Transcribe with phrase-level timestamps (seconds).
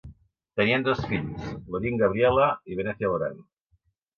[0.61, 3.41] Tenien dos fills, Lorin Gabriella i Venezia Loran.